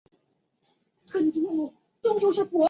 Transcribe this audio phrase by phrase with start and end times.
[1.05, 1.41] 汉承
[2.19, 2.49] 秦制。